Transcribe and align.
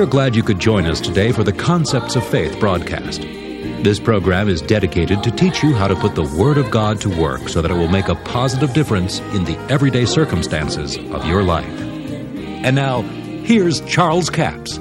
We're 0.00 0.06
glad 0.06 0.34
you 0.34 0.42
could 0.42 0.58
join 0.58 0.86
us 0.86 0.98
today 0.98 1.30
for 1.30 1.44
the 1.44 1.52
Concepts 1.52 2.16
of 2.16 2.26
Faith 2.26 2.58
broadcast. 2.58 3.20
This 3.20 4.00
program 4.00 4.48
is 4.48 4.62
dedicated 4.62 5.22
to 5.22 5.30
teach 5.30 5.62
you 5.62 5.74
how 5.74 5.88
to 5.88 5.94
put 5.94 6.14
the 6.14 6.22
Word 6.22 6.56
of 6.56 6.70
God 6.70 7.02
to 7.02 7.10
work 7.20 7.50
so 7.50 7.60
that 7.60 7.70
it 7.70 7.74
will 7.74 7.86
make 7.86 8.08
a 8.08 8.14
positive 8.14 8.72
difference 8.72 9.18
in 9.34 9.44
the 9.44 9.58
everyday 9.68 10.06
circumstances 10.06 10.96
of 10.96 11.26
your 11.26 11.42
life. 11.42 11.68
And 11.68 12.74
now, 12.74 13.02
here's 13.02 13.82
Charles 13.82 14.30
Capps. 14.30 14.78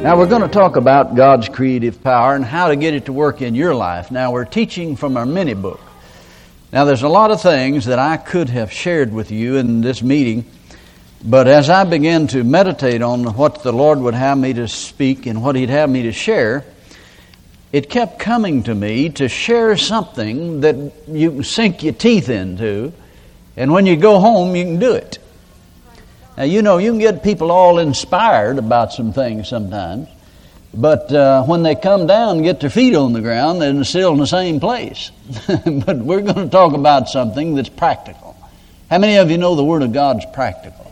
Now, 0.00 0.16
we're 0.16 0.28
going 0.30 0.40
to 0.40 0.48
talk 0.48 0.76
about 0.76 1.14
God's 1.14 1.50
creative 1.50 2.02
power 2.02 2.34
and 2.34 2.42
how 2.46 2.68
to 2.68 2.76
get 2.76 2.94
it 2.94 3.04
to 3.04 3.12
work 3.12 3.42
in 3.42 3.54
your 3.54 3.74
life. 3.74 4.10
Now, 4.10 4.32
we're 4.32 4.46
teaching 4.46 4.96
from 4.96 5.18
our 5.18 5.26
mini 5.26 5.52
book. 5.52 5.82
Now, 6.72 6.86
there's 6.86 7.02
a 7.02 7.08
lot 7.10 7.30
of 7.30 7.42
things 7.42 7.84
that 7.84 7.98
I 7.98 8.16
could 8.16 8.48
have 8.48 8.72
shared 8.72 9.12
with 9.12 9.30
you 9.30 9.58
in 9.58 9.82
this 9.82 10.02
meeting, 10.02 10.46
but 11.24 11.48
as 11.48 11.70
I 11.70 11.84
began 11.84 12.26
to 12.28 12.44
meditate 12.44 13.02
on 13.02 13.24
what 13.34 13.62
the 13.62 13.72
Lord 13.72 13.98
would 14.00 14.14
have 14.14 14.38
me 14.38 14.52
to 14.54 14.68
speak 14.68 15.26
and 15.26 15.42
what 15.42 15.56
He'd 15.56 15.70
have 15.70 15.88
me 15.88 16.02
to 16.02 16.12
share, 16.12 16.64
it 17.72 17.90
kept 17.90 18.18
coming 18.18 18.62
to 18.64 18.74
me 18.74 19.08
to 19.10 19.28
share 19.28 19.76
something 19.76 20.60
that 20.60 20.92
you 21.08 21.30
can 21.32 21.44
sink 21.44 21.82
your 21.82 21.94
teeth 21.94 22.28
into, 22.28 22.92
and 23.56 23.72
when 23.72 23.86
you 23.86 23.96
go 23.96 24.20
home, 24.20 24.54
you 24.54 24.64
can 24.64 24.78
do 24.78 24.92
it. 24.92 25.18
Now, 26.36 26.44
you 26.44 26.62
know, 26.62 26.78
you 26.78 26.90
can 26.90 27.00
get 27.00 27.22
people 27.22 27.50
all 27.50 27.78
inspired 27.78 28.58
about 28.58 28.92
some 28.92 29.12
things 29.12 29.48
sometimes, 29.48 30.08
but 30.74 31.10
uh, 31.10 31.44
when 31.44 31.62
they 31.62 31.74
come 31.74 32.06
down 32.06 32.36
and 32.36 32.44
get 32.44 32.60
their 32.60 32.70
feet 32.70 32.94
on 32.94 33.14
the 33.14 33.22
ground, 33.22 33.62
they're 33.62 33.84
still 33.84 34.12
in 34.12 34.18
the 34.18 34.26
same 34.26 34.60
place. 34.60 35.10
but 35.46 35.96
we're 35.96 36.20
going 36.20 36.34
to 36.34 36.48
talk 36.48 36.74
about 36.74 37.08
something 37.08 37.54
that's 37.54 37.70
practical. 37.70 38.36
How 38.90 38.98
many 38.98 39.16
of 39.16 39.30
you 39.30 39.38
know 39.38 39.54
the 39.54 39.64
Word 39.64 39.82
of 39.82 39.92
God's 39.92 40.26
practical? 40.32 40.85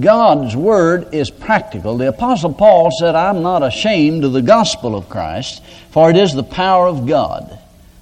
God's 0.00 0.56
Word 0.56 1.14
is 1.14 1.30
practical. 1.30 1.96
The 1.96 2.08
Apostle 2.08 2.52
Paul 2.52 2.90
said, 2.90 3.14
I'm 3.14 3.42
not 3.42 3.62
ashamed 3.62 4.24
of 4.24 4.32
the 4.32 4.42
gospel 4.42 4.96
of 4.96 5.08
Christ, 5.08 5.62
for 5.90 6.10
it 6.10 6.16
is 6.16 6.32
the 6.32 6.42
power 6.42 6.86
of 6.86 7.06
God 7.06 7.58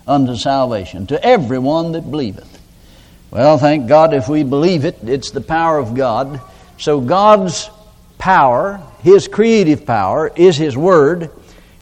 unto 0.06 0.36
salvation 0.36 1.06
to 1.08 1.24
everyone 1.24 1.92
that 1.92 2.10
believeth. 2.10 2.60
Well, 3.30 3.58
thank 3.58 3.88
God 3.88 4.14
if 4.14 4.28
we 4.28 4.42
believe 4.42 4.84
it, 4.84 4.98
it's 5.04 5.30
the 5.30 5.40
power 5.40 5.78
of 5.78 5.94
God. 5.94 6.40
So 6.78 7.00
God's 7.00 7.70
power, 8.18 8.80
His 9.00 9.28
creative 9.28 9.86
power, 9.86 10.30
is 10.34 10.56
His 10.56 10.76
Word. 10.76 11.30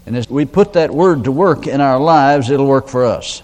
And 0.07 0.17
as 0.17 0.29
we 0.31 0.45
put 0.45 0.75
that 0.75 0.91
Word 0.91 1.25
to 1.25 1.33
work 1.33 1.67
in 1.67 1.81
our 1.81 1.99
lives, 1.99 2.51
it'll 2.51 2.67
work 2.67 2.89
for 2.89 3.05
us. 3.05 3.43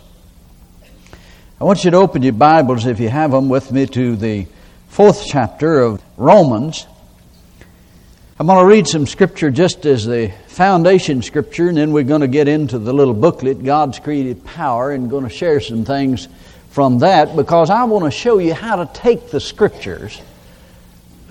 I 1.60 1.64
want 1.64 1.84
you 1.84 1.90
to 1.90 1.96
open 1.96 2.22
your 2.22 2.32
Bibles, 2.32 2.86
if 2.86 3.00
you 3.00 3.08
have 3.08 3.30
them, 3.30 3.48
with 3.48 3.72
me 3.72 3.86
to 3.86 4.16
the 4.16 4.46
fourth 4.88 5.26
chapter 5.26 5.80
of 5.80 6.02
Romans. 6.16 6.86
I'm 8.38 8.46
going 8.46 8.58
to 8.58 8.66
read 8.66 8.86
some 8.86 9.06
scripture 9.06 9.50
just 9.50 9.86
as 9.86 10.06
the 10.06 10.32
foundation 10.48 11.22
scripture, 11.22 11.68
and 11.68 11.76
then 11.76 11.92
we're 11.92 12.04
going 12.04 12.20
to 12.20 12.28
get 12.28 12.48
into 12.48 12.78
the 12.78 12.92
little 12.92 13.14
booklet, 13.14 13.64
God's 13.64 13.98
Creative 13.98 14.44
Power, 14.44 14.92
and 14.92 15.10
going 15.10 15.24
to 15.24 15.30
share 15.30 15.60
some 15.60 15.84
things 15.84 16.28
from 16.70 16.98
that 16.98 17.34
because 17.36 17.70
I 17.70 17.84
want 17.84 18.04
to 18.04 18.10
show 18.10 18.38
you 18.38 18.52
how 18.52 18.76
to 18.76 18.90
take 18.92 19.30
the 19.30 19.40
scriptures 19.40 20.20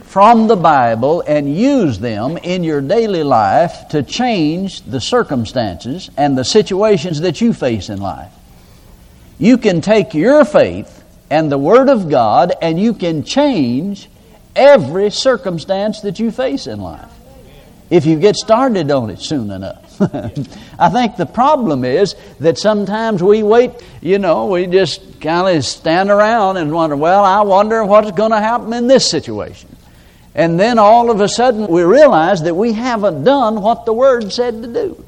from 0.04 0.48
the 0.48 0.56
Bible 0.56 1.22
and 1.28 1.54
use 1.54 2.00
them 2.00 2.38
in 2.38 2.64
your 2.64 2.82
daily 2.82 3.24
life 3.24 3.90
to 3.90 4.02
change 4.02 4.82
the 4.84 5.02
circumstances 5.02 6.10
and 6.18 6.38
the 6.38 6.46
situations 6.46 7.22
that 7.22 7.42
you 7.42 7.54
face 7.54 7.90
in 7.90 8.00
life. 8.00 8.32
You 9.38 9.58
can 9.58 9.82
take 9.82 10.14
your 10.14 10.46
faith 10.46 10.95
and 11.30 11.52
the 11.52 11.58
Word 11.58 11.90
of 11.90 12.10
God 12.10 12.54
and 12.62 12.80
you 12.80 12.94
can 12.94 13.24
change 13.24 14.10
every 14.56 15.10
circumstance 15.12 16.02
that 16.02 16.20
you 16.20 16.32
face 16.32 16.68
in 16.68 16.80
life 16.80 17.12
if 17.90 18.06
you 18.06 18.20
get 18.20 18.36
started 18.36 18.90
on 18.92 19.10
it 19.10 19.20
soon 19.20 19.52
enough. 19.52 20.02
I 20.80 20.90
think 20.90 21.18
the 21.18 21.26
problem 21.26 21.86
is 21.86 22.16
that 22.40 22.58
sometimes 22.58 23.22
we 23.22 23.44
wait, 23.44 23.72
you 24.02 24.20
know, 24.20 24.48
we 24.48 24.66
just 24.66 25.22
kind 25.22 25.56
of 25.56 25.64
stand 25.64 26.10
around 26.10 26.58
and 26.58 26.72
wonder, 26.74 26.96
well, 26.96 27.24
I 27.24 27.42
wonder 27.42 27.84
what's 27.86 28.12
going 28.12 28.32
to 28.32 28.40
happen 28.40 28.74
in 28.74 28.88
this 28.88 29.10
situation. 29.10 29.76
And 30.34 30.60
then 30.60 30.80
all 30.80 31.12
of 31.12 31.22
a 31.22 31.30
sudden 31.30 31.68
we 31.68 31.84
realize 31.84 32.44
that 32.44 32.56
we 32.56 32.74
haven't 32.74 33.24
done 33.24 33.62
what 33.62 33.86
the 33.86 33.94
Word 33.94 34.34
said 34.34 34.62
to 34.64 34.68
do. 34.68 35.06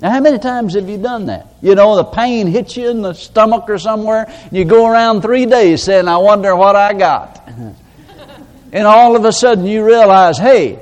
Now, 0.00 0.10
how 0.10 0.20
many 0.20 0.38
times 0.38 0.74
have 0.74 0.88
you 0.88 0.96
done 0.96 1.26
that? 1.26 1.46
You 1.60 1.74
know, 1.74 1.96
the 1.96 2.04
pain 2.04 2.46
hits 2.46 2.74
you 2.76 2.88
in 2.88 3.02
the 3.02 3.12
stomach 3.12 3.68
or 3.68 3.78
somewhere, 3.78 4.24
and 4.28 4.52
you 4.52 4.64
go 4.64 4.86
around 4.86 5.20
three 5.20 5.44
days 5.44 5.82
saying, 5.82 6.08
I 6.08 6.16
wonder 6.16 6.56
what 6.56 6.74
I 6.74 6.94
got. 6.94 7.46
and 8.72 8.86
all 8.86 9.14
of 9.14 9.26
a 9.26 9.32
sudden 9.32 9.66
you 9.66 9.84
realize, 9.84 10.38
hey, 10.38 10.78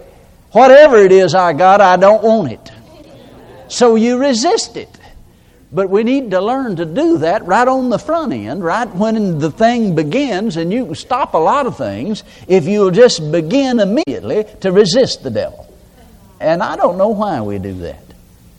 whatever 0.52 0.98
it 0.98 1.10
is 1.10 1.34
I 1.34 1.52
got, 1.52 1.80
I 1.80 1.96
don't 1.96 2.22
want 2.22 2.52
it. 2.52 2.72
So 3.66 3.96
you 3.96 4.18
resist 4.18 4.76
it. 4.76 4.88
But 5.70 5.90
we 5.90 6.02
need 6.02 6.30
to 6.30 6.40
learn 6.40 6.76
to 6.76 6.86
do 6.86 7.18
that 7.18 7.44
right 7.44 7.68
on 7.68 7.90
the 7.90 7.98
front 7.98 8.32
end, 8.32 8.64
right 8.64 8.88
when 8.88 9.38
the 9.38 9.50
thing 9.50 9.94
begins, 9.94 10.56
and 10.56 10.72
you 10.72 10.86
can 10.86 10.94
stop 10.94 11.34
a 11.34 11.38
lot 11.38 11.66
of 11.66 11.76
things 11.76 12.22
if 12.46 12.66
you'll 12.66 12.92
just 12.92 13.30
begin 13.30 13.80
immediately 13.80 14.44
to 14.60 14.72
resist 14.72 15.24
the 15.24 15.30
devil. 15.30 15.66
And 16.40 16.62
I 16.62 16.76
don't 16.76 16.96
know 16.96 17.08
why 17.08 17.40
we 17.42 17.58
do 17.58 17.74
that. 17.80 18.07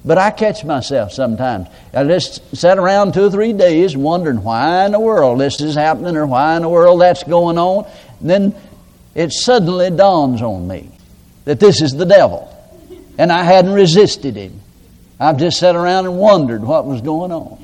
But 0.04 0.18
I 0.18 0.32
catch 0.32 0.64
myself 0.64 1.12
sometimes. 1.12 1.68
I 1.94 2.04
just 2.06 2.56
sit 2.56 2.78
around 2.78 3.14
two 3.14 3.26
or 3.26 3.32
three 3.32 3.54
days 3.54 3.98
wondering 3.98 4.44
why 4.44 4.86
in 4.86 4.94
the 4.94 5.00
world 5.00 5.40
this 5.40 5.60
is 5.60 5.76
happening 5.76 6.16
or 6.16 6.26
why 6.26 6.56
in 6.56 6.62
the 6.62 6.70
world 6.70 7.02
that's 7.02 7.24
going 7.24 7.58
on. 7.58 7.86
And 8.22 8.30
then 8.30 8.56
it 9.14 9.34
suddenly 9.34 9.90
dawns 9.90 10.42
on 10.42 10.68
me 10.68 10.90
that 11.46 11.60
this 11.60 11.82
is 11.82 11.92
the 11.92 12.06
devil. 12.06 12.56
And 13.18 13.32
I 13.32 13.44
hadn't 13.44 13.74
resisted 13.74 14.36
him. 14.36 14.62
I've 15.20 15.38
just 15.38 15.60
sat 15.60 15.76
around 15.76 16.06
and 16.06 16.18
wondered 16.18 16.64
what 16.64 16.86
was 16.86 17.02
going 17.02 17.34
on. 17.34 17.58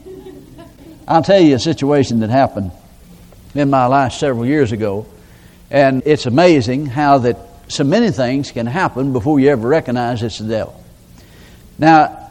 I'll 1.07 1.23
tell 1.23 1.39
you 1.39 1.55
a 1.55 1.59
situation 1.59 2.19
that 2.19 2.29
happened 2.29 2.71
in 3.53 3.69
my 3.69 3.85
life 3.85 4.11
several 4.13 4.45
years 4.45 4.73
ago, 4.73 5.05
and 5.71 6.03
it's 6.05 6.25
amazing 6.25 6.87
how 6.87 7.19
that 7.19 7.37
so 7.69 7.83
many 7.83 8.11
things 8.11 8.51
can 8.51 8.65
happen 8.65 9.13
before 9.13 9.39
you 9.39 9.49
ever 9.49 9.67
recognize 9.67 10.21
it's 10.21 10.39
the 10.39 10.47
devil. 10.47 10.83
Now, 11.77 12.24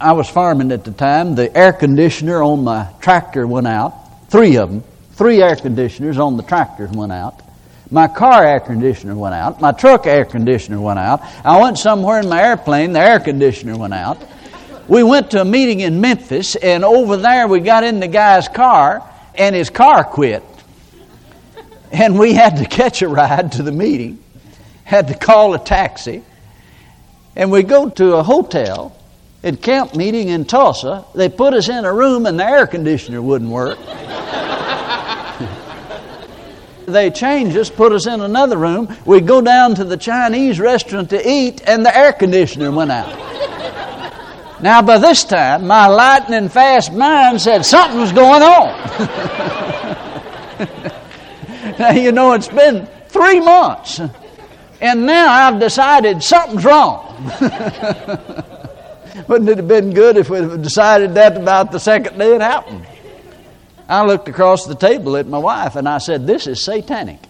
I 0.00 0.12
was 0.12 0.28
farming 0.28 0.72
at 0.72 0.84
the 0.84 0.92
time. 0.92 1.34
The 1.34 1.56
air 1.56 1.72
conditioner 1.72 2.42
on 2.42 2.64
my 2.64 2.88
tractor 3.00 3.46
went 3.46 3.66
out. 3.66 3.94
Three 4.28 4.56
of 4.56 4.70
them. 4.70 4.84
Three 5.12 5.42
air 5.42 5.56
conditioners 5.56 6.18
on 6.18 6.36
the 6.36 6.42
tractors 6.42 6.90
went 6.90 7.12
out. 7.12 7.40
My 7.90 8.06
car 8.06 8.44
air 8.44 8.60
conditioner 8.60 9.16
went 9.16 9.34
out. 9.34 9.60
My 9.60 9.72
truck 9.72 10.06
air 10.06 10.24
conditioner 10.24 10.80
went 10.80 10.98
out. 10.98 11.20
I 11.44 11.60
went 11.60 11.78
somewhere 11.78 12.20
in 12.20 12.28
my 12.28 12.42
airplane, 12.42 12.92
the 12.92 13.00
air 13.00 13.18
conditioner 13.18 13.76
went 13.76 13.94
out 13.94 14.18
we 14.88 15.02
went 15.02 15.32
to 15.32 15.42
a 15.42 15.44
meeting 15.44 15.80
in 15.80 16.00
Memphis, 16.00 16.56
and 16.56 16.82
over 16.82 17.18
there 17.18 17.46
we 17.46 17.60
got 17.60 17.84
in 17.84 18.00
the 18.00 18.08
guy's 18.08 18.48
car, 18.48 19.04
and 19.34 19.54
his 19.54 19.68
car 19.68 20.02
quit. 20.02 20.42
And 21.92 22.18
we 22.18 22.32
had 22.32 22.56
to 22.56 22.64
catch 22.64 23.02
a 23.02 23.08
ride 23.08 23.52
to 23.52 23.62
the 23.62 23.72
meeting, 23.72 24.22
had 24.84 25.08
to 25.08 25.14
call 25.14 25.54
a 25.54 25.58
taxi, 25.58 26.24
and 27.36 27.52
we 27.52 27.62
go 27.62 27.90
to 27.90 28.16
a 28.16 28.22
hotel 28.22 28.96
at 29.48 29.60
camp 29.62 29.96
meeting 29.96 30.28
in 30.28 30.44
Tulsa. 30.44 31.04
They 31.14 31.28
put 31.28 31.54
us 31.54 31.68
in 31.68 31.84
a 31.84 31.92
room, 31.92 32.26
and 32.26 32.38
the 32.38 32.44
air 32.44 32.66
conditioner 32.66 33.20
wouldn't 33.20 33.50
work. 33.50 33.78
they 36.86 37.10
changed 37.10 37.56
us, 37.56 37.70
put 37.70 37.92
us 37.92 38.06
in 38.06 38.20
another 38.20 38.56
room. 38.56 38.94
We'd 39.04 39.26
go 39.26 39.40
down 39.40 39.74
to 39.76 39.84
the 39.84 39.96
Chinese 39.96 40.60
restaurant 40.60 41.10
to 41.10 41.28
eat, 41.28 41.62
and 41.66 41.84
the 41.84 41.96
air 41.96 42.12
conditioner 42.12 42.70
went 42.70 42.92
out. 42.92 43.28
Now, 44.60 44.82
by 44.82 44.98
this 44.98 45.24
time, 45.24 45.66
my 45.66 45.86
lightning 45.86 46.48
fast 46.48 46.92
mind 46.92 47.40
said 47.40 47.64
something's 47.64 48.12
going 48.12 48.42
on. 48.42 48.68
now, 51.78 51.90
you 51.92 52.12
know, 52.12 52.32
it's 52.32 52.48
been 52.48 52.86
three 53.08 53.40
months, 53.40 54.00
and 54.80 55.06
now 55.06 55.32
I've 55.32 55.60
decided 55.60 56.22
something's 56.22 56.64
wrong. 56.64 57.04
Wouldn't 59.26 59.48
it 59.48 59.56
have 59.56 59.68
been 59.68 59.92
good 59.92 60.16
if 60.16 60.30
we'd 60.30 60.42
have 60.42 60.62
decided 60.62 61.14
that 61.14 61.36
about 61.36 61.72
the 61.72 61.80
second 61.80 62.18
day 62.18 62.34
it 62.34 62.40
happened? 62.40 62.86
I 63.88 64.04
looked 64.04 64.28
across 64.28 64.66
the 64.66 64.74
table 64.74 65.16
at 65.16 65.26
my 65.26 65.38
wife 65.38 65.76
and 65.76 65.88
I 65.88 65.98
said, 65.98 66.26
This 66.26 66.46
is 66.46 66.62
satanic. 66.62 67.20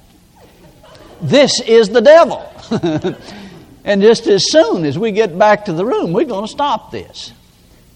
This 1.21 1.61
is 1.61 1.89
the 1.89 2.01
devil. 2.01 2.45
And 3.89 4.03
just 4.03 4.27
as 4.27 4.45
soon 4.53 4.85
as 4.85 4.99
we 4.99 5.13
get 5.13 5.39
back 5.39 5.65
to 5.65 5.73
the 5.73 5.83
room, 5.83 6.13
we're 6.13 6.27
going 6.27 6.45
to 6.45 6.51
stop 6.51 6.91
this. 6.91 7.33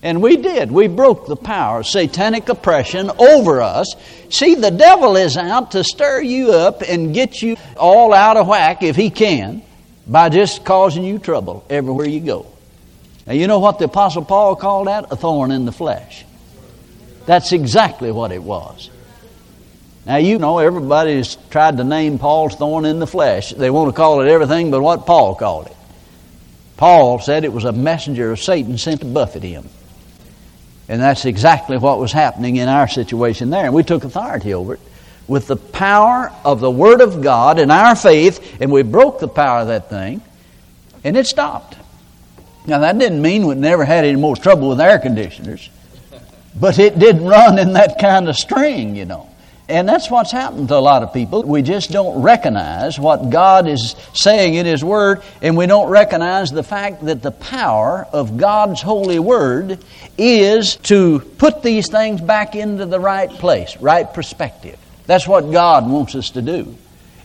And 0.02 0.22
we 0.22 0.38
did. 0.38 0.72
We 0.72 0.88
broke 0.88 1.26
the 1.26 1.36
power 1.36 1.80
of 1.80 1.86
satanic 1.86 2.48
oppression 2.48 3.10
over 3.18 3.60
us. 3.60 3.94
See, 4.30 4.54
the 4.54 4.70
devil 4.70 5.16
is 5.16 5.36
out 5.36 5.72
to 5.72 5.84
stir 5.84 6.22
you 6.22 6.52
up 6.52 6.80
and 6.80 7.12
get 7.12 7.42
you 7.42 7.58
all 7.76 8.14
out 8.14 8.38
of 8.38 8.48
whack 8.48 8.82
if 8.82 8.96
he 8.96 9.10
can 9.10 9.62
by 10.06 10.30
just 10.30 10.64
causing 10.64 11.04
you 11.04 11.18
trouble 11.18 11.62
everywhere 11.68 12.08
you 12.08 12.20
go. 12.20 12.46
Now, 13.26 13.34
you 13.34 13.46
know 13.46 13.60
what 13.60 13.78
the 13.78 13.84
Apostle 13.84 14.24
Paul 14.24 14.56
called 14.56 14.88
that? 14.88 15.12
A 15.12 15.16
thorn 15.16 15.50
in 15.52 15.64
the 15.64 15.72
flesh. 15.72 16.24
That's 17.26 17.52
exactly 17.52 18.10
what 18.10 18.32
it 18.32 18.42
was. 18.42 18.90
Now, 20.04 20.16
you 20.16 20.38
know, 20.38 20.58
everybody's 20.58 21.36
tried 21.50 21.76
to 21.76 21.84
name 21.84 22.18
Paul's 22.18 22.56
thorn 22.56 22.84
in 22.84 22.98
the 22.98 23.06
flesh. 23.06 23.50
They 23.50 23.70
want 23.70 23.90
to 23.90 23.96
call 23.96 24.20
it 24.20 24.28
everything 24.28 24.72
but 24.72 24.82
what 24.82 25.06
Paul 25.06 25.36
called 25.36 25.66
it. 25.66 25.76
Paul 26.76 27.20
said 27.20 27.44
it 27.44 27.52
was 27.52 27.64
a 27.64 27.72
messenger 27.72 28.32
of 28.32 28.40
Satan 28.40 28.76
sent 28.76 29.00
to 29.00 29.06
buffet 29.06 29.42
him. 29.42 29.68
And 30.88 31.00
that's 31.00 31.24
exactly 31.24 31.78
what 31.78 32.00
was 32.00 32.10
happening 32.10 32.56
in 32.56 32.68
our 32.68 32.88
situation 32.88 33.50
there. 33.50 33.66
And 33.66 33.74
we 33.74 33.84
took 33.84 34.02
authority 34.02 34.52
over 34.52 34.74
it 34.74 34.80
with 35.28 35.46
the 35.46 35.56
power 35.56 36.32
of 36.44 36.58
the 36.58 36.70
Word 36.70 37.00
of 37.00 37.22
God 37.22 37.60
and 37.60 37.70
our 37.70 37.94
faith, 37.94 38.60
and 38.60 38.72
we 38.72 38.82
broke 38.82 39.20
the 39.20 39.28
power 39.28 39.60
of 39.60 39.68
that 39.68 39.88
thing, 39.88 40.20
and 41.04 41.16
it 41.16 41.26
stopped. 41.26 41.76
Now, 42.66 42.78
that 42.80 42.98
didn't 42.98 43.22
mean 43.22 43.46
we 43.46 43.54
never 43.56 43.84
had 43.84 44.04
any 44.04 44.16
more 44.16 44.36
trouble 44.36 44.68
with 44.68 44.80
air 44.80 44.98
conditioners, 44.98 45.68
but 46.58 46.78
it 46.78 46.98
didn't 46.98 47.24
run 47.24 47.58
in 47.58 47.72
that 47.72 47.98
kind 47.98 48.28
of 48.28 48.36
string, 48.36 48.94
you 48.94 49.04
know. 49.04 49.28
And 49.68 49.88
that's 49.88 50.10
what's 50.10 50.30
happened 50.30 50.68
to 50.68 50.76
a 50.76 50.80
lot 50.80 51.02
of 51.02 51.12
people. 51.12 51.44
We 51.44 51.62
just 51.62 51.90
don't 51.90 52.22
recognize 52.22 52.98
what 52.98 53.30
God 53.30 53.66
is 53.66 53.96
saying 54.12 54.54
in 54.54 54.66
His 54.66 54.84
Word, 54.84 55.22
and 55.40 55.56
we 55.56 55.66
don't 55.66 55.88
recognize 55.88 56.50
the 56.50 56.62
fact 56.62 57.06
that 57.06 57.22
the 57.22 57.30
power 57.30 58.06
of 58.12 58.36
God's 58.36 58.82
holy 58.82 59.18
Word 59.18 59.78
is 60.18 60.76
to 60.76 61.20
put 61.20 61.62
these 61.62 61.88
things 61.88 62.20
back 62.20 62.54
into 62.54 62.86
the 62.86 63.00
right 63.00 63.30
place, 63.30 63.76
right 63.78 64.12
perspective. 64.12 64.78
That's 65.06 65.26
what 65.26 65.50
God 65.50 65.88
wants 65.88 66.14
us 66.14 66.30
to 66.30 66.42
do, 66.42 66.76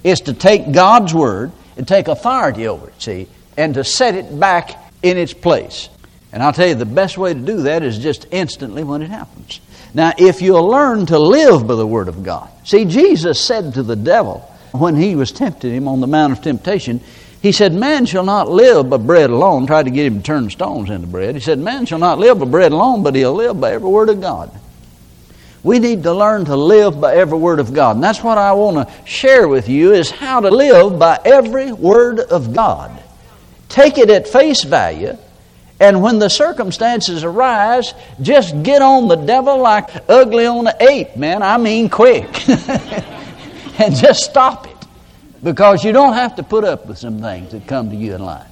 is 0.04 0.22
to 0.22 0.34
take 0.34 0.72
God's 0.72 1.14
Word 1.14 1.52
and 1.76 1.88
take 1.88 2.08
authority 2.08 2.68
over 2.68 2.88
it, 2.88 3.02
see, 3.02 3.28
and 3.58 3.74
to 3.74 3.84
set 3.84 4.16
it 4.16 4.40
back 4.40 4.87
in 5.04 5.18
its 5.18 5.34
place. 5.34 5.90
And 6.32 6.44
I'll 6.44 6.54
tell 6.54 6.68
you, 6.68 6.76
the 6.76 6.86
best 6.86 7.18
way 7.18 7.34
to 7.34 7.40
do 7.40 7.64
that 7.64 7.84
is 7.84 7.98
just 7.98 8.28
instantly 8.32 8.84
when 8.84 9.02
it 9.02 9.10
happens. 9.10 9.62
Now, 9.94 10.12
if 10.18 10.42
you'll 10.42 10.68
learn 10.68 11.06
to 11.08 11.18
live 11.18 11.66
by 11.66 11.76
the 11.76 11.88
Word 11.88 12.08
of 12.08 12.24
God. 12.24 12.50
See, 12.66 12.86
Jesus 12.86 13.40
said 13.40 13.74
to 13.76 13.84
the 13.84 13.96
devil 13.96 14.40
when 14.72 14.96
he 14.96 15.16
was 15.16 15.32
tempting 15.32 15.74
him 15.74 15.88
on 15.88 16.02
the 16.02 16.08
Mount 16.08 16.34
of 16.34 16.42
Temptation, 16.42 17.02
he 17.42 17.52
said, 17.52 17.74
Man 17.74 18.06
shall 18.06 18.24
not 18.24 18.50
live 18.50 18.90
by 18.90 18.98
bread 18.98 19.30
alone. 19.30 19.68
Tried 19.68 19.84
to 19.84 19.92
get 19.92 20.06
him 20.06 20.18
to 20.18 20.24
turn 20.24 20.50
stones 20.50 20.90
into 20.90 21.08
bread. 21.08 21.36
He 21.36 21.42
said, 21.42 21.60
Man 21.60 21.86
shall 21.86 22.00
not 22.00 22.20
live 22.20 22.40
by 22.40 22.46
bread 22.46 22.72
alone, 22.72 23.04
but 23.04 23.16
he'll 23.16 23.34
live 23.34 23.60
by 23.60 23.74
every 23.74 23.90
word 23.90 24.10
of 24.10 24.20
God. 24.20 24.52
We 25.64 25.80
need 25.80 26.04
to 26.04 26.14
learn 26.14 26.46
to 26.46 26.56
live 26.56 27.00
by 27.00 27.16
every 27.16 27.38
word 27.38 27.60
of 27.60 27.74
God. 27.74 27.96
And 27.96 28.04
that's 28.04 28.24
what 28.24 28.38
I 28.38 28.54
want 28.54 28.88
to 28.88 28.94
share 29.06 29.48
with 29.48 29.70
you 29.70 29.94
is 29.94 30.12
how 30.12 30.40
to 30.40 30.50
live 30.50 31.00
by 31.00 31.20
every 31.26 31.72
word 31.72 32.20
of 32.20 32.54
God. 32.54 33.04
Take 33.70 33.98
it 33.98 34.10
at 34.10 34.28
face 34.28 34.64
value 34.64 35.18
and 35.80 36.02
when 36.02 36.20
the 36.20 36.30
circumstances 36.30 37.24
arise, 37.24 37.94
just 38.22 38.64
get 38.64 38.82
on 38.82 39.08
the 39.08 39.16
devil 39.16 39.60
like 39.60 39.90
ugly 40.10 40.48
on 40.48 40.68
an 40.68 40.74
ape, 40.80 41.16
man. 41.16 41.44
I 41.44 41.58
mean, 41.58 41.90
quick. 41.90 42.50
and 43.80 43.96
just 43.96 44.24
stop 44.24 44.66
it. 44.68 44.74
Because 45.44 45.84
you 45.84 45.92
don't 45.92 46.14
have 46.14 46.36
to 46.38 46.44
put 46.44 46.64
up 46.64 46.88
with 46.88 46.98
some 46.98 47.22
things 47.22 47.52
that 47.52 47.68
come 47.68 47.92
to 47.92 47.96
you 47.96 48.16
in 48.16 48.24
life. 48.24 48.48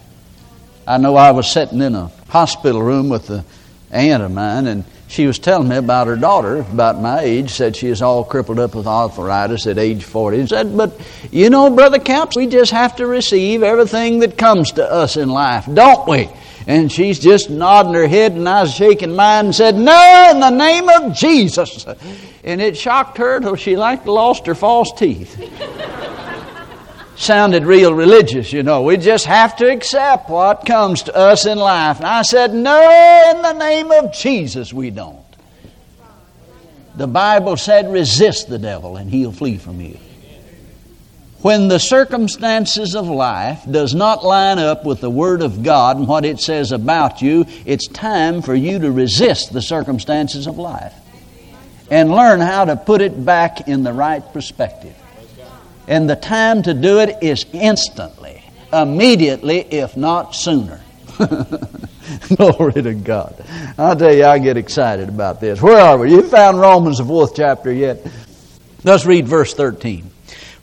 I 0.87 0.99
know 0.99 1.15
I 1.15 1.31
was 1.31 1.49
sitting 1.49 1.81
in 1.81 1.95
a 1.95 2.11
hospital 2.29 2.83
room 2.83 3.09
with 3.09 3.31
an 3.31 3.43
aunt 3.89 4.21
of 4.21 4.31
mine, 4.31 4.67
and 4.67 4.83
she 5.07 5.27
was 5.27 5.39
telling 5.39 5.69
me 5.69 5.77
about 5.77 6.07
her 6.07 6.15
daughter, 6.15 6.57
about 6.57 6.99
my 6.99 7.21
age, 7.21 7.51
said 7.51 7.75
she 7.75 7.87
is 7.87 8.01
all 8.01 8.23
crippled 8.23 8.59
up 8.59 8.75
with 8.75 8.87
arthritis 8.87 9.67
at 9.67 9.77
age 9.77 10.03
40. 10.03 10.39
And 10.39 10.49
said, 10.49 10.75
But 10.75 10.99
you 11.31 11.49
know, 11.49 11.69
Brother 11.69 11.99
Capps, 11.99 12.35
we 12.35 12.47
just 12.47 12.71
have 12.71 12.95
to 12.97 13.07
receive 13.07 13.63
everything 13.63 14.19
that 14.19 14.37
comes 14.37 14.71
to 14.73 14.91
us 14.91 15.15
in 15.15 15.29
life, 15.29 15.67
don't 15.71 16.07
we? 16.07 16.29
And 16.67 16.91
she's 16.91 17.19
just 17.19 17.51
nodding 17.51 17.93
her 17.93 18.07
head, 18.07 18.31
and 18.31 18.49
I 18.49 18.63
was 18.63 18.73
shaking 18.73 19.15
mine 19.15 19.45
and 19.45 19.55
said, 19.55 19.75
No, 19.75 20.29
in 20.31 20.39
the 20.39 20.49
name 20.49 20.89
of 20.89 21.15
Jesus. 21.15 21.85
And 22.43 22.59
it 22.61 22.75
shocked 22.75 23.17
her 23.17 23.39
till 23.39 23.55
she 23.55 23.75
like 23.75 24.05
lost 24.05 24.47
her 24.47 24.55
false 24.55 24.91
teeth. 24.93 25.39
Sounded 27.15 27.63
real 27.63 27.93
religious, 27.93 28.51
you 28.51 28.63
know. 28.63 28.81
We 28.81 28.97
just 28.97 29.25
have 29.25 29.55
to 29.57 29.71
accept 29.71 30.29
what 30.29 30.65
comes 30.65 31.03
to 31.03 31.15
us 31.15 31.45
in 31.45 31.57
life. 31.57 31.97
And 31.97 32.05
I 32.05 32.23
said, 32.23 32.53
No, 32.53 33.31
in 33.31 33.41
the 33.41 33.53
name 33.53 33.91
of 33.91 34.13
Jesus, 34.13 34.73
we 34.73 34.89
don't. 34.89 35.23
The 36.95 37.07
Bible 37.07 37.57
said, 37.57 37.91
Resist 37.91 38.49
the 38.49 38.59
devil, 38.59 38.97
and 38.97 39.09
he'll 39.09 39.31
flee 39.31 39.57
from 39.57 39.79
you 39.79 39.97
when 41.45 41.67
the 41.67 41.77
circumstances 41.77 42.95
of 42.95 43.07
life 43.07 43.61
does 43.69 43.93
not 43.93 44.25
line 44.25 44.57
up 44.57 44.83
with 44.83 44.99
the 44.99 45.09
word 45.11 45.43
of 45.43 45.61
god 45.61 45.95
and 45.95 46.07
what 46.07 46.25
it 46.25 46.39
says 46.39 46.71
about 46.71 47.21
you 47.21 47.45
it's 47.67 47.87
time 47.87 48.41
for 48.41 48.55
you 48.55 48.79
to 48.79 48.91
resist 48.91 49.53
the 49.53 49.61
circumstances 49.61 50.47
of 50.47 50.57
life 50.57 50.95
and 51.91 52.09
learn 52.09 52.39
how 52.39 52.65
to 52.65 52.75
put 52.75 52.99
it 52.99 53.23
back 53.23 53.67
in 53.67 53.83
the 53.83 53.93
right 53.93 54.33
perspective 54.33 54.95
and 55.87 56.09
the 56.09 56.15
time 56.15 56.63
to 56.63 56.73
do 56.73 56.99
it 56.99 57.17
is 57.21 57.45
instantly 57.53 58.43
immediately 58.73 59.59
if 59.59 59.95
not 59.95 60.35
sooner. 60.35 60.81
Glory 62.35 62.81
to 62.83 62.93
god. 62.93 63.43
I'll 63.77 63.95
tell 63.95 64.13
you 64.13 64.25
i 64.25 64.37
get 64.37 64.57
excited 64.57 65.09
about 65.09 65.39
this. 65.39 65.61
Where 65.61 65.79
are 65.79 65.97
we? 65.97 66.11
You 66.11 66.23
found 66.23 66.59
romans 66.59 66.97
the 66.97 67.05
fourth 67.05 67.35
chapter 67.35 67.71
yet. 67.71 68.05
Let's 68.83 69.05
read 69.05 69.27
verse 69.27 69.53
13 69.53 70.11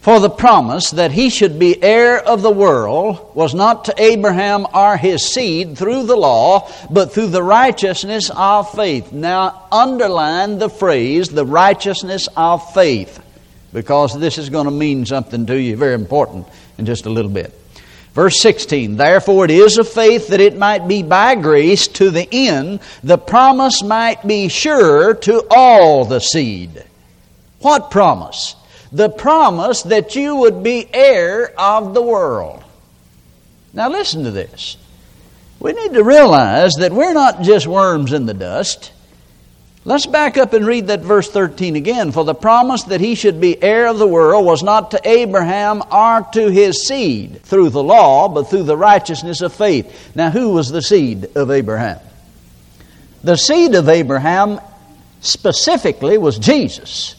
for 0.02 0.18
the 0.18 0.28
promise 0.28 0.90
that 0.90 1.12
he 1.12 1.30
should 1.30 1.60
be 1.60 1.80
heir 1.80 2.18
of 2.18 2.42
the 2.42 2.50
world 2.50 3.30
was 3.36 3.54
not 3.54 3.84
to 3.84 3.94
Abraham 3.96 4.66
or 4.74 4.96
his 4.96 5.24
seed 5.24 5.78
through 5.78 6.06
the 6.06 6.16
law, 6.16 6.68
but 6.90 7.12
through 7.12 7.28
the 7.28 7.42
righteousness 7.42 8.28
of 8.34 8.68
faith. 8.72 9.12
Now, 9.12 9.68
underline 9.70 10.58
the 10.58 10.68
phrase, 10.68 11.28
the 11.28 11.46
righteousness 11.46 12.28
of 12.36 12.74
faith, 12.74 13.21
because 13.72 14.18
this 14.18 14.38
is 14.38 14.50
going 14.50 14.66
to 14.66 14.70
mean 14.70 15.06
something 15.06 15.46
to 15.46 15.60
you, 15.60 15.76
very 15.76 15.94
important, 15.94 16.46
in 16.78 16.86
just 16.86 17.06
a 17.06 17.10
little 17.10 17.30
bit. 17.30 17.58
Verse 18.14 18.40
16, 18.40 18.96
therefore 18.96 19.46
it 19.46 19.50
is 19.50 19.78
of 19.78 19.88
faith 19.88 20.28
that 20.28 20.40
it 20.40 20.56
might 20.56 20.86
be 20.86 21.02
by 21.02 21.34
grace 21.34 21.88
to 21.88 22.10
the 22.10 22.28
end, 22.30 22.80
the 23.02 23.16
promise 23.16 23.82
might 23.82 24.26
be 24.26 24.48
sure 24.48 25.14
to 25.14 25.46
all 25.50 26.04
the 26.04 26.20
seed. 26.20 26.84
What 27.60 27.90
promise? 27.90 28.56
the 28.92 29.08
promise 29.08 29.82
that 29.82 30.14
you 30.14 30.36
would 30.36 30.62
be 30.62 30.86
heir 30.92 31.52
of 31.58 31.94
the 31.94 32.02
world. 32.02 32.62
Now, 33.72 33.88
listen 33.88 34.24
to 34.24 34.30
this. 34.30 34.76
We 35.58 35.72
need 35.72 35.94
to 35.94 36.04
realize 36.04 36.72
that 36.78 36.92
we're 36.92 37.14
not 37.14 37.40
just 37.42 37.66
worms 37.66 38.12
in 38.12 38.26
the 38.26 38.34
dust. 38.34 38.92
Let's 39.84 40.06
back 40.06 40.38
up 40.38 40.52
and 40.52 40.64
read 40.64 40.86
that 40.86 41.00
verse 41.00 41.28
13 41.28 41.74
again. 41.74 42.12
For 42.12 42.24
the 42.24 42.36
promise 42.36 42.84
that 42.84 43.00
he 43.00 43.16
should 43.16 43.40
be 43.40 43.60
heir 43.60 43.88
of 43.88 43.98
the 43.98 44.06
world 44.06 44.46
was 44.46 44.62
not 44.62 44.92
to 44.92 45.00
Abraham 45.02 45.82
or 45.90 46.24
to 46.34 46.50
his 46.50 46.86
seed 46.86 47.42
through 47.42 47.70
the 47.70 47.82
law, 47.82 48.28
but 48.28 48.44
through 48.44 48.62
the 48.62 48.76
righteousness 48.76 49.40
of 49.40 49.52
faith. 49.52 50.12
Now, 50.14 50.30
who 50.30 50.50
was 50.50 50.70
the 50.70 50.82
seed 50.82 51.30
of 51.34 51.50
Abraham? 51.50 51.98
The 53.24 53.36
seed 53.36 53.74
of 53.74 53.88
Abraham 53.88 54.60
specifically 55.20 56.16
was 56.16 56.38
Jesus. 56.38 57.16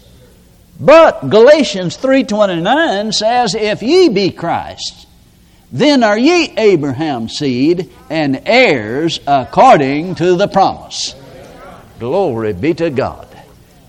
But 0.80 1.30
Galatians 1.30 1.98
3:29 1.98 3.12
says, 3.12 3.56
"If 3.56 3.84
ye 3.84 4.08
be 4.08 4.32
Christ, 4.32 5.06
then 5.70 6.02
are 6.02 6.18
ye 6.18 6.54
Abraham's 6.56 7.38
seed 7.38 7.90
and 8.10 8.42
heirs 8.46 9.20
according 9.28 10.16
to 10.16 10.36
the 10.36 10.48
promise." 10.48 11.16
Glory 12.04 12.52
be 12.52 12.74
to 12.74 12.90
God. 12.90 13.30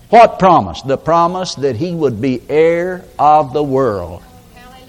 What 0.09 0.38
promise? 0.38 0.80
The 0.83 0.97
promise 0.97 1.56
that 1.56 1.75
he 1.75 1.92
would 1.92 2.21
be 2.21 2.40
heir 2.49 3.04
of 3.18 3.52
the 3.52 3.62
world. 3.64 4.23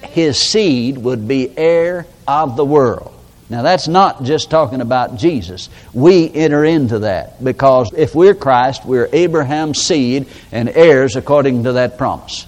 His 0.03 0.38
seed 0.38 1.00
would 1.00 1.27
be 1.27 1.51
heir 1.58 2.05
of 2.27 2.55
the 2.55 2.63
world. 2.63 3.12
Now, 3.50 3.63
that's 3.63 3.88
not 3.88 4.25
just 4.25 4.51
talking 4.51 4.79
about 4.79 5.17
Jesus. 5.17 5.72
We 5.91 6.32
enter 6.36 6.63
into 6.65 7.00
that 7.00 7.44
because 7.44 7.91
if 7.98 8.13
we're 8.13 8.36
Christ, 8.36 8.86
we're 8.86 9.10
Abraham's 9.12 9.82
seed 9.82 10.27
and 10.51 10.70
heirs 10.70 11.15
according 11.15 11.63
to 11.63 11.74
that 11.74 11.98
promise. 11.98 12.46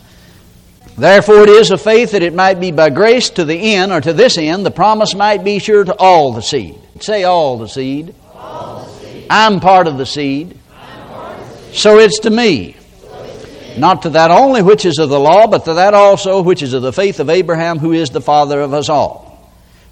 Therefore, 0.96 1.42
it 1.42 1.50
is 1.50 1.72
of 1.72 1.82
faith 1.82 2.12
that 2.12 2.22
it 2.22 2.36
might 2.36 2.60
be 2.60 2.72
by 2.72 2.92
grace 2.92 3.32
to 3.32 3.46
the 3.46 3.74
end, 3.74 3.92
or 3.92 4.02
to 4.02 4.14
this 4.14 4.38
end, 4.38 4.64
the 4.64 4.70
promise 4.70 5.16
might 5.16 5.44
be 5.44 5.58
sure 5.58 5.84
to 5.84 5.96
all 5.98 6.34
the 6.34 6.42
seed. 6.42 6.78
Say, 7.00 7.24
all 7.24 7.58
the 7.58 7.68
seed. 7.68 8.14
All 8.36 8.86
the 8.86 8.92
seed. 9.00 9.28
I'm 9.32 9.60
part 9.60 9.88
of 9.88 9.98
the 9.98 10.06
seed. 10.06 10.50
Part 10.50 11.40
of 11.40 11.50
the 11.50 11.56
seed. 11.56 11.57
So 11.74 12.00
it's 12.00 12.20
to 12.20 12.30
me. 12.30 12.76
Not 13.78 14.02
to 14.04 14.10
that 14.12 14.32
only 14.32 14.64
which 14.64 14.86
is 14.86 14.98
of 14.98 15.10
the 15.10 15.20
law, 15.20 15.48
but 15.48 15.66
to 15.66 15.76
that 15.76 15.94
also 15.94 16.42
which 16.42 16.64
is 16.64 16.74
of 16.74 16.82
the 16.82 16.94
faith 16.94 17.20
of 17.20 17.30
Abraham, 17.30 17.78
who 17.78 17.94
is 17.94 18.10
the 18.10 18.22
father 18.22 18.60
of 18.60 18.74
us 18.74 18.90
all. 18.90 19.28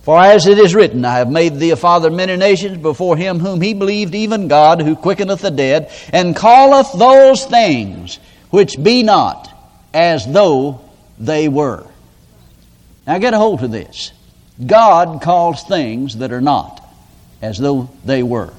For 0.01 0.19
as 0.19 0.45
it 0.45 0.59
is 0.59 0.75
written, 0.75 1.03
I 1.03 1.17
have 1.17 1.31
made 1.31 1.55
thee 1.55 1.71
a 1.71 1.75
father 1.75 2.09
of 2.09 2.13
many 2.13 2.35
nations 2.35 2.77
before 2.77 3.17
him 3.17 3.39
whom 3.39 3.59
he 3.61 3.73
believed, 3.73 4.13
even 4.13 4.47
God, 4.47 4.81
who 4.81 4.95
quickeneth 4.95 5.41
the 5.41 5.51
dead, 5.51 5.91
and 6.13 6.35
calleth 6.35 6.93
those 6.93 7.45
things 7.45 8.19
which 8.51 8.75
be 8.81 9.01
not 9.01 9.51
as 9.93 10.25
though 10.31 10.81
they 11.19 11.47
were. 11.47 11.85
Now 13.07 13.17
get 13.17 13.33
a 13.33 13.37
hold 13.37 13.63
of 13.63 13.71
this. 13.71 14.11
God 14.63 15.21
calls 15.21 15.63
things 15.63 16.17
that 16.17 16.31
are 16.31 16.41
not 16.41 16.87
as 17.41 17.57
though 17.57 17.89
they 18.03 18.23
were. 18.23 18.53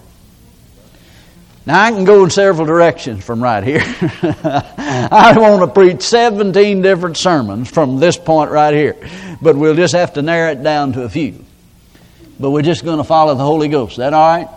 Now, 1.66 1.82
I 1.82 1.90
can 1.90 2.04
go 2.04 2.22
in 2.22 2.30
several 2.30 2.64
directions 2.64 3.24
from 3.24 3.42
right 3.42 3.64
here. 3.64 3.82
I 3.82 5.34
want 5.36 5.62
to 5.62 5.66
preach 5.66 6.02
17 6.02 6.80
different 6.80 7.16
sermons 7.16 7.68
from 7.68 7.98
this 7.98 8.16
point 8.16 8.52
right 8.52 8.72
here, 8.72 8.96
but 9.42 9.56
we'll 9.56 9.74
just 9.74 9.92
have 9.94 10.12
to 10.12 10.22
narrow 10.22 10.52
it 10.52 10.62
down 10.62 10.92
to 10.92 11.02
a 11.02 11.08
few. 11.08 11.44
But 12.38 12.50
we're 12.50 12.62
just 12.62 12.84
going 12.84 12.98
to 12.98 13.04
follow 13.04 13.34
the 13.34 13.42
Holy 13.42 13.66
Ghost. 13.66 13.92
Is 13.92 13.98
that 13.98 14.14
all 14.14 14.28
right? 14.28 14.48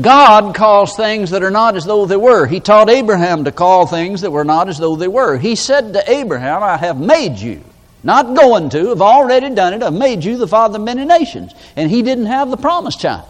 God 0.00 0.56
calls 0.56 0.96
things 0.96 1.30
that 1.30 1.44
are 1.44 1.52
not 1.52 1.76
as 1.76 1.84
though 1.84 2.04
they 2.04 2.16
were. 2.16 2.46
He 2.46 2.58
taught 2.58 2.90
Abraham 2.90 3.44
to 3.44 3.52
call 3.52 3.86
things 3.86 4.22
that 4.22 4.32
were 4.32 4.44
not 4.44 4.68
as 4.68 4.78
though 4.78 4.96
they 4.96 5.08
were. 5.08 5.38
He 5.38 5.54
said 5.54 5.92
to 5.92 6.10
Abraham, 6.10 6.64
I 6.64 6.76
have 6.76 6.98
made 6.98 7.38
you. 7.38 7.62
Not 8.02 8.34
going 8.34 8.70
to, 8.70 8.88
have 8.88 9.02
already 9.02 9.54
done 9.54 9.72
it. 9.72 9.82
I've 9.84 9.94
made 9.94 10.24
you 10.24 10.36
the 10.36 10.48
father 10.48 10.78
of 10.78 10.84
many 10.84 11.04
nations. 11.04 11.54
And 11.76 11.90
he 11.90 12.02
didn't 12.02 12.26
have 12.26 12.50
the 12.50 12.56
promised 12.56 13.00
child. 13.00 13.28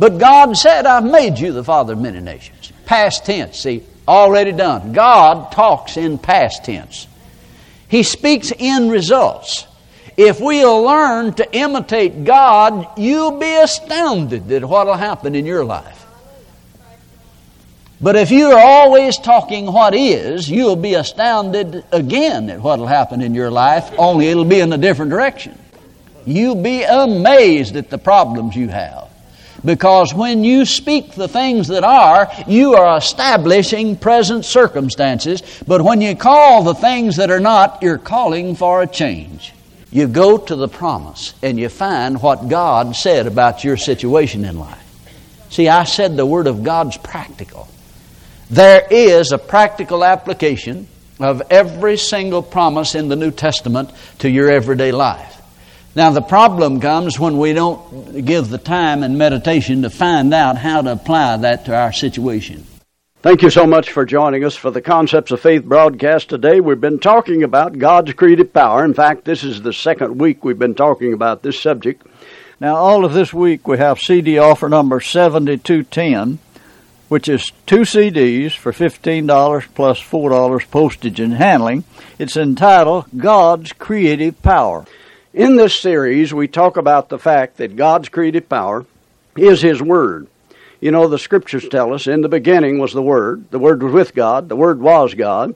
But 0.00 0.16
God 0.16 0.56
said, 0.56 0.86
I've 0.86 1.04
made 1.04 1.38
you 1.38 1.52
the 1.52 1.62
father 1.62 1.92
of 1.92 2.00
many 2.00 2.20
nations. 2.20 2.72
Past 2.86 3.26
tense, 3.26 3.58
see, 3.58 3.82
already 4.08 4.50
done. 4.50 4.94
God 4.94 5.52
talks 5.52 5.98
in 5.98 6.16
past 6.16 6.64
tense. 6.64 7.06
He 7.86 8.02
speaks 8.02 8.50
in 8.50 8.88
results. 8.88 9.66
If 10.16 10.40
we'll 10.40 10.84
learn 10.84 11.34
to 11.34 11.54
imitate 11.54 12.24
God, 12.24 12.98
you'll 12.98 13.38
be 13.38 13.54
astounded 13.56 14.50
at 14.50 14.64
what 14.64 14.86
will 14.86 14.94
happen 14.94 15.34
in 15.34 15.44
your 15.44 15.66
life. 15.66 16.06
But 18.00 18.16
if 18.16 18.30
you're 18.30 18.58
always 18.58 19.18
talking 19.18 19.66
what 19.66 19.94
is, 19.94 20.48
you'll 20.48 20.76
be 20.76 20.94
astounded 20.94 21.84
again 21.92 22.48
at 22.48 22.62
what 22.62 22.78
will 22.78 22.86
happen 22.86 23.20
in 23.20 23.34
your 23.34 23.50
life, 23.50 23.92
only 23.98 24.28
it'll 24.28 24.46
be 24.46 24.60
in 24.60 24.72
a 24.72 24.78
different 24.78 25.10
direction. 25.10 25.58
You'll 26.24 26.62
be 26.62 26.84
amazed 26.84 27.76
at 27.76 27.90
the 27.90 27.98
problems 27.98 28.56
you 28.56 28.68
have. 28.68 29.09
Because 29.64 30.14
when 30.14 30.44
you 30.44 30.64
speak 30.64 31.12
the 31.12 31.28
things 31.28 31.68
that 31.68 31.84
are, 31.84 32.30
you 32.46 32.74
are 32.74 32.96
establishing 32.96 33.96
present 33.96 34.44
circumstances. 34.44 35.42
But 35.66 35.82
when 35.82 36.00
you 36.00 36.16
call 36.16 36.62
the 36.62 36.74
things 36.74 37.16
that 37.16 37.30
are 37.30 37.40
not, 37.40 37.82
you're 37.82 37.98
calling 37.98 38.54
for 38.54 38.82
a 38.82 38.86
change. 38.86 39.52
You 39.90 40.06
go 40.06 40.38
to 40.38 40.56
the 40.56 40.68
promise 40.68 41.34
and 41.42 41.58
you 41.58 41.68
find 41.68 42.22
what 42.22 42.48
God 42.48 42.94
said 42.94 43.26
about 43.26 43.64
your 43.64 43.76
situation 43.76 44.44
in 44.44 44.58
life. 44.58 44.78
See, 45.50 45.68
I 45.68 45.84
said 45.84 46.16
the 46.16 46.24
Word 46.24 46.46
of 46.46 46.62
God's 46.62 46.96
practical. 46.96 47.68
There 48.50 48.86
is 48.90 49.32
a 49.32 49.38
practical 49.38 50.04
application 50.04 50.86
of 51.18 51.42
every 51.50 51.96
single 51.98 52.42
promise 52.42 52.94
in 52.94 53.08
the 53.08 53.16
New 53.16 53.30
Testament 53.30 53.90
to 54.20 54.30
your 54.30 54.50
everyday 54.50 54.92
life. 54.92 55.29
Now, 55.96 56.10
the 56.10 56.22
problem 56.22 56.80
comes 56.80 57.18
when 57.18 57.38
we 57.38 57.52
don't 57.52 58.24
give 58.24 58.48
the 58.48 58.58
time 58.58 59.02
and 59.02 59.18
meditation 59.18 59.82
to 59.82 59.90
find 59.90 60.32
out 60.32 60.56
how 60.56 60.82
to 60.82 60.92
apply 60.92 61.38
that 61.38 61.64
to 61.64 61.76
our 61.76 61.92
situation. 61.92 62.64
Thank 63.22 63.42
you 63.42 63.50
so 63.50 63.66
much 63.66 63.90
for 63.90 64.04
joining 64.04 64.44
us 64.44 64.54
for 64.54 64.70
the 64.70 64.80
Concepts 64.80 65.32
of 65.32 65.40
Faith 65.40 65.64
broadcast 65.64 66.28
today. 66.28 66.60
We've 66.60 66.80
been 66.80 67.00
talking 67.00 67.42
about 67.42 67.76
God's 67.76 68.12
creative 68.12 68.52
power. 68.52 68.84
In 68.84 68.94
fact, 68.94 69.24
this 69.24 69.42
is 69.42 69.62
the 69.62 69.72
second 69.72 70.18
week 70.18 70.44
we've 70.44 70.58
been 70.58 70.76
talking 70.76 71.12
about 71.12 71.42
this 71.42 71.60
subject. 71.60 72.06
Now, 72.60 72.76
all 72.76 73.04
of 73.04 73.12
this 73.12 73.34
week 73.34 73.66
we 73.66 73.78
have 73.78 73.98
CD 73.98 74.38
offer 74.38 74.68
number 74.68 75.00
7210, 75.00 76.38
which 77.08 77.28
is 77.28 77.50
two 77.66 77.80
CDs 77.80 78.52
for 78.52 78.72
$15 78.72 79.66
plus 79.74 80.00
$4 80.00 80.70
postage 80.70 81.18
and 81.18 81.34
handling. 81.34 81.82
It's 82.18 82.36
entitled 82.36 83.06
God's 83.16 83.72
Creative 83.72 84.40
Power. 84.40 84.86
In 85.32 85.54
this 85.54 85.78
series, 85.78 86.34
we 86.34 86.48
talk 86.48 86.76
about 86.76 87.08
the 87.08 87.18
fact 87.18 87.58
that 87.58 87.76
God's 87.76 88.08
creative 88.08 88.48
power 88.48 88.84
is 89.36 89.62
His 89.62 89.80
Word. 89.80 90.26
You 90.80 90.90
know, 90.90 91.06
the 91.06 91.20
Scriptures 91.20 91.68
tell 91.68 91.94
us 91.94 92.08
in 92.08 92.22
the 92.22 92.28
beginning 92.28 92.80
was 92.80 92.92
the 92.92 93.02
Word, 93.02 93.48
the 93.52 93.60
Word 93.60 93.80
was 93.80 93.92
with 93.92 94.12
God, 94.12 94.48
the 94.48 94.56
Word 94.56 94.80
was 94.80 95.14
God. 95.14 95.54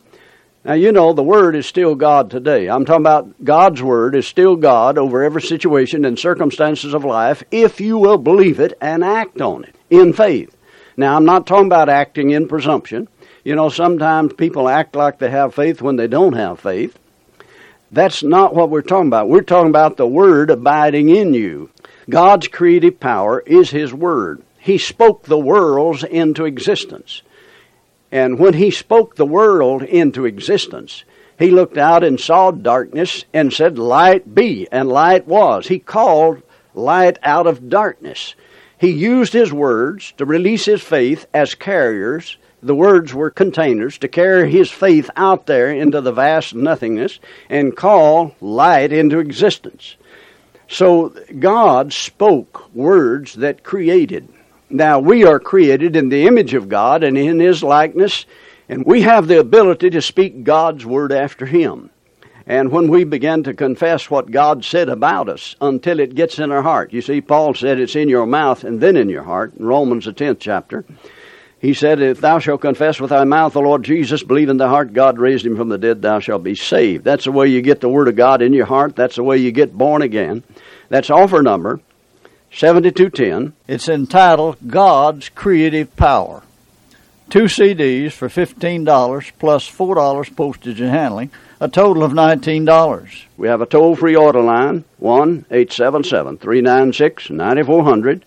Now, 0.64 0.74
you 0.74 0.92
know, 0.92 1.12
the 1.12 1.24
Word 1.24 1.56
is 1.56 1.66
still 1.66 1.96
God 1.96 2.30
today. 2.30 2.68
I'm 2.68 2.84
talking 2.84 3.02
about 3.02 3.42
God's 3.42 3.82
Word 3.82 4.14
is 4.14 4.28
still 4.28 4.54
God 4.54 4.96
over 4.96 5.24
every 5.24 5.42
situation 5.42 6.04
and 6.04 6.16
circumstances 6.20 6.94
of 6.94 7.04
life 7.04 7.42
if 7.50 7.80
you 7.80 7.98
will 7.98 8.18
believe 8.18 8.60
it 8.60 8.78
and 8.80 9.02
act 9.02 9.40
on 9.40 9.64
it 9.64 9.74
in 9.90 10.12
faith. 10.12 10.56
Now, 10.96 11.16
I'm 11.16 11.24
not 11.24 11.48
talking 11.48 11.66
about 11.66 11.88
acting 11.88 12.30
in 12.30 12.46
presumption. 12.46 13.08
You 13.42 13.56
know, 13.56 13.70
sometimes 13.70 14.34
people 14.34 14.68
act 14.68 14.94
like 14.94 15.18
they 15.18 15.30
have 15.30 15.52
faith 15.52 15.82
when 15.82 15.96
they 15.96 16.06
don't 16.06 16.34
have 16.34 16.60
faith. 16.60 16.96
That's 17.92 18.22
not 18.22 18.54
what 18.54 18.70
we're 18.70 18.82
talking 18.82 19.08
about. 19.08 19.28
We're 19.28 19.42
talking 19.42 19.70
about 19.70 19.96
the 19.96 20.06
Word 20.06 20.50
abiding 20.50 21.10
in 21.10 21.34
you. 21.34 21.70
God's 22.08 22.48
creative 22.48 22.98
power 22.98 23.40
is 23.40 23.70
His 23.70 23.92
Word. 23.92 24.42
He 24.58 24.78
spoke 24.78 25.24
the 25.24 25.38
worlds 25.38 26.02
into 26.04 26.44
existence. 26.44 27.22
And 28.10 28.38
when 28.38 28.54
He 28.54 28.70
spoke 28.70 29.16
the 29.16 29.26
world 29.26 29.82
into 29.82 30.24
existence, 30.24 31.04
He 31.38 31.50
looked 31.50 31.78
out 31.78 32.02
and 32.02 32.18
saw 32.18 32.50
darkness 32.50 33.24
and 33.32 33.52
said, 33.52 33.78
Light 33.78 34.34
be, 34.34 34.66
and 34.72 34.88
light 34.88 35.26
was. 35.26 35.68
He 35.68 35.78
called 35.78 36.42
light 36.74 37.18
out 37.22 37.46
of 37.46 37.68
darkness. 37.68 38.34
He 38.78 38.90
used 38.90 39.32
His 39.32 39.52
words 39.52 40.12
to 40.16 40.24
release 40.24 40.64
His 40.64 40.82
faith 40.82 41.26
as 41.32 41.54
carriers 41.54 42.38
the 42.64 42.74
words 42.74 43.12
were 43.12 43.30
containers 43.30 43.98
to 43.98 44.08
carry 44.08 44.50
his 44.50 44.70
faith 44.70 45.10
out 45.16 45.44
there 45.46 45.70
into 45.70 46.00
the 46.00 46.12
vast 46.12 46.54
nothingness 46.54 47.20
and 47.50 47.76
call 47.76 48.34
light 48.40 48.90
into 48.90 49.18
existence. 49.18 49.96
So 50.66 51.10
God 51.38 51.92
spoke 51.92 52.74
words 52.74 53.34
that 53.34 53.64
created. 53.64 54.28
Now 54.70 54.98
we 54.98 55.24
are 55.24 55.38
created 55.38 55.94
in 55.94 56.08
the 56.08 56.26
image 56.26 56.54
of 56.54 56.70
God 56.70 57.04
and 57.04 57.18
in 57.18 57.38
his 57.38 57.62
likeness, 57.62 58.24
and 58.68 58.84
we 58.86 59.02
have 59.02 59.28
the 59.28 59.40
ability 59.40 59.90
to 59.90 60.00
speak 60.00 60.42
God's 60.42 60.86
word 60.86 61.12
after 61.12 61.44
him. 61.44 61.90
And 62.46 62.70
when 62.70 62.88
we 62.88 63.04
begin 63.04 63.42
to 63.44 63.54
confess 63.54 64.10
what 64.10 64.30
God 64.30 64.64
said 64.64 64.88
about 64.88 65.28
us 65.28 65.54
until 65.60 66.00
it 66.00 66.14
gets 66.14 66.38
in 66.38 66.50
our 66.50 66.62
heart, 66.62 66.92
you 66.92 67.02
see, 67.02 67.20
Paul 67.20 67.54
said 67.54 67.78
it's 67.78 67.96
in 67.96 68.08
your 68.08 68.26
mouth 68.26 68.64
and 68.64 68.80
then 68.80 68.96
in 68.96 69.08
your 69.08 69.22
heart, 69.22 69.54
in 69.58 69.66
Romans, 69.66 70.06
the 70.06 70.12
10th 70.12 70.40
chapter. 70.40 70.84
He 71.64 71.72
said, 71.72 72.02
If 72.02 72.20
thou 72.20 72.40
shalt 72.40 72.60
confess 72.60 73.00
with 73.00 73.08
thy 73.08 73.24
mouth 73.24 73.54
the 73.54 73.60
Lord 73.62 73.84
Jesus, 73.84 74.22
believe 74.22 74.50
in 74.50 74.58
thy 74.58 74.68
heart 74.68 74.92
God 74.92 75.18
raised 75.18 75.46
him 75.46 75.56
from 75.56 75.70
the 75.70 75.78
dead, 75.78 76.02
thou 76.02 76.20
shalt 76.20 76.42
be 76.42 76.54
saved. 76.54 77.04
That's 77.04 77.24
the 77.24 77.32
way 77.32 77.48
you 77.48 77.62
get 77.62 77.80
the 77.80 77.88
Word 77.88 78.06
of 78.06 78.16
God 78.16 78.42
in 78.42 78.52
your 78.52 78.66
heart. 78.66 78.94
That's 78.94 79.16
the 79.16 79.22
way 79.22 79.38
you 79.38 79.50
get 79.50 79.72
born 79.72 80.02
again. 80.02 80.42
That's 80.90 81.08
offer 81.08 81.42
number 81.42 81.80
7210. 82.52 83.54
It's 83.66 83.88
entitled 83.88 84.58
God's 84.66 85.30
Creative 85.30 85.96
Power. 85.96 86.42
Two 87.30 87.44
CDs 87.44 88.12
for 88.12 88.28
$15 88.28 89.32
plus 89.38 89.66
$4 89.66 90.36
postage 90.36 90.82
and 90.82 90.90
handling, 90.90 91.30
a 91.60 91.68
total 91.70 92.02
of 92.02 92.12
$19. 92.12 93.22
We 93.38 93.48
have 93.48 93.62
a 93.62 93.66
toll 93.66 93.96
free 93.96 94.14
order 94.14 94.42
line 94.42 94.84
1 94.98 95.46
877 95.50 96.36
396 96.36 97.30
9400. 97.30 98.26